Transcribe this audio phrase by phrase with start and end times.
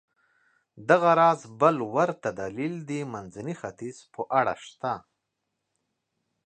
[0.89, 4.93] دغه راز بل ورته دلیل د منځني ختیځ په اړه شته.